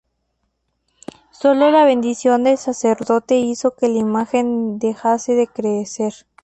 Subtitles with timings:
[1.29, 6.11] Sólo la bendición del sacerdote hizo que la imagen dejase de crecer.